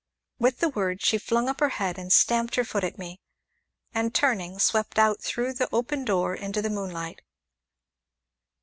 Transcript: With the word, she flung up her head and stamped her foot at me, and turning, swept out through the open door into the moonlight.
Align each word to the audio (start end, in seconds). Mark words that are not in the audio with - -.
With 0.39 0.61
the 0.61 0.69
word, 0.69 1.03
she 1.03 1.19
flung 1.19 1.47
up 1.47 1.59
her 1.59 1.69
head 1.77 1.99
and 1.99 2.11
stamped 2.11 2.55
her 2.55 2.63
foot 2.63 2.83
at 2.83 2.97
me, 2.97 3.19
and 3.93 4.15
turning, 4.15 4.57
swept 4.57 4.97
out 4.97 5.21
through 5.21 5.53
the 5.53 5.69
open 5.71 6.05
door 6.05 6.33
into 6.33 6.59
the 6.59 6.71
moonlight. 6.71 7.21